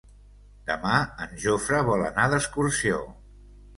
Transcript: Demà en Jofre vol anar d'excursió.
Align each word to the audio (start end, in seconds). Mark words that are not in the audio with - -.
Demà 0.69 0.93
en 1.25 1.37
Jofre 1.43 1.81
vol 1.91 2.07
anar 2.07 2.27
d'excursió. 2.33 2.99